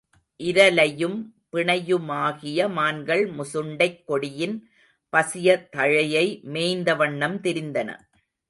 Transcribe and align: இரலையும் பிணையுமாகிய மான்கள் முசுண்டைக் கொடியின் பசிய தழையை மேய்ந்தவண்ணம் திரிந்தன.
இரலையும் 0.39 1.17
பிணையுமாகிய 1.51 2.69
மான்கள் 2.71 3.23
முசுண்டைக் 3.29 4.01
கொடியின் 4.03 4.57
பசிய 5.13 5.57
தழையை 5.77 6.25
மேய்ந்தவண்ணம் 6.53 7.37
திரிந்தன. 7.43 7.89